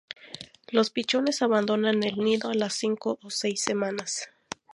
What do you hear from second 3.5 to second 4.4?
semanas.